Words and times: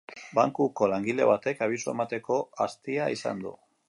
Bankuko 0.37 0.87
langile 0.93 1.27
batek 1.31 1.61
abisua 1.65 1.93
emateko 1.97 2.39
astia 2.67 3.11
izan 3.17 3.45
du. 3.45 3.53